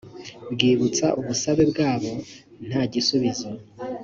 bwibutsa 0.53 1.05
ubusabe 1.19 1.63
bwabo 1.71 2.11
nta 2.67 2.81
gisubizo 2.93 3.49